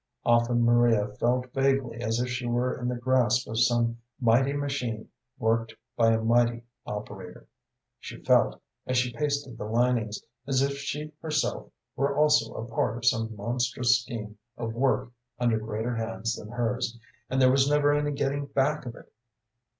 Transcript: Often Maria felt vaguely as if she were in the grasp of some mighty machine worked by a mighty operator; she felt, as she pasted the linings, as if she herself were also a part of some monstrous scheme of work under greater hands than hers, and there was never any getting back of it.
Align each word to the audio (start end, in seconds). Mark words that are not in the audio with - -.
Often 0.25 0.63
Maria 0.65 1.09
felt 1.19 1.53
vaguely 1.53 2.01
as 2.01 2.17
if 2.19 2.27
she 2.27 2.47
were 2.47 2.75
in 2.75 2.87
the 2.87 2.95
grasp 2.95 3.47
of 3.47 3.59
some 3.59 3.99
mighty 4.19 4.51
machine 4.51 5.09
worked 5.37 5.75
by 5.95 6.11
a 6.11 6.19
mighty 6.19 6.63
operator; 6.87 7.45
she 7.99 8.17
felt, 8.23 8.59
as 8.87 8.97
she 8.97 9.13
pasted 9.13 9.59
the 9.59 9.65
linings, 9.65 10.23
as 10.47 10.63
if 10.63 10.71
she 10.79 11.13
herself 11.21 11.71
were 11.95 12.17
also 12.17 12.51
a 12.55 12.65
part 12.65 12.97
of 12.97 13.05
some 13.05 13.35
monstrous 13.35 14.01
scheme 14.01 14.39
of 14.57 14.73
work 14.73 15.11
under 15.37 15.59
greater 15.59 15.95
hands 15.95 16.35
than 16.35 16.49
hers, 16.49 16.97
and 17.29 17.39
there 17.39 17.51
was 17.51 17.69
never 17.69 17.93
any 17.93 18.11
getting 18.11 18.47
back 18.47 18.87
of 18.87 18.95
it. 18.95 19.13